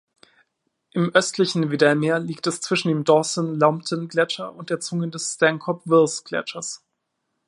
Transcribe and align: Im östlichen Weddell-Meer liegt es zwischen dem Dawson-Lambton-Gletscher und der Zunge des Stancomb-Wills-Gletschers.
Im 0.93 1.13
östlichen 1.13 1.69
Weddell-Meer 1.69 2.17
liegt 2.17 2.47
es 2.47 2.59
zwischen 2.59 2.87
dem 2.87 3.03
Dawson-Lambton-Gletscher 3.03 4.51
und 4.51 4.71
der 4.71 4.79
Zunge 4.79 5.09
des 5.09 5.35
Stancomb-Wills-Gletschers. 5.35 6.83